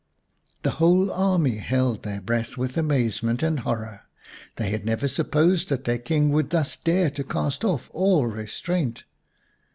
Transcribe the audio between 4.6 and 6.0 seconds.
had never supposed that their